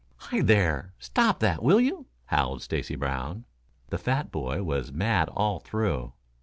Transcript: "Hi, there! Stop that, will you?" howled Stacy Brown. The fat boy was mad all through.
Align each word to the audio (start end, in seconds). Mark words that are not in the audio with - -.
"Hi, 0.15 0.41
there! 0.41 0.95
Stop 0.97 1.37
that, 1.41 1.61
will 1.61 1.79
you?" 1.79 2.07
howled 2.25 2.63
Stacy 2.63 2.95
Brown. 2.95 3.45
The 3.89 3.99
fat 3.99 4.31
boy 4.31 4.63
was 4.63 4.91
mad 4.91 5.29
all 5.29 5.59
through. 5.59 6.13